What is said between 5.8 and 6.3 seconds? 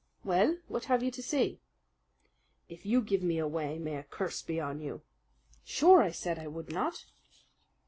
I